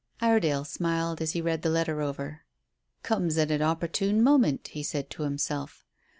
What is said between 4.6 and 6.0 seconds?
he said to himself.